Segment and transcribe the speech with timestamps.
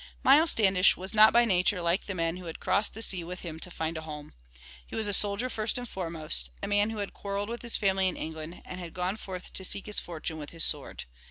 [0.23, 3.41] Miles Standish was not by nature like the men who had crossed the sea with
[3.41, 4.33] him to find a home.
[4.87, 8.07] He was a soldier first and foremost, a man who had quarreled with his family
[8.07, 11.03] in England and gone forth to seek his fortune with his sword.